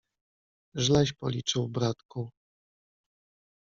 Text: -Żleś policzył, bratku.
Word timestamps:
-Żleś 0.83 1.13
policzył, 1.13 1.69
bratku. 1.69 2.29